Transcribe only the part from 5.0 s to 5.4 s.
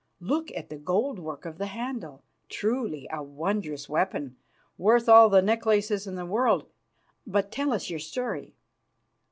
all